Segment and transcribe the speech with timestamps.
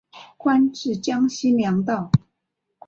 [0.35, 2.09] 官至江西粮道。